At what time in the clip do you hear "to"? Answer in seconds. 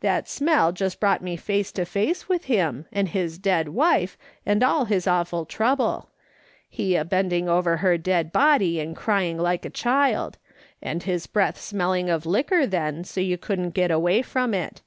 1.72-1.86